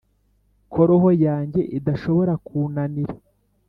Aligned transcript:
ko 0.71 0.79
roho 0.89 1.09
yanjye 1.25 1.61
idashobora 1.77 2.33
kunanira: 2.45 3.13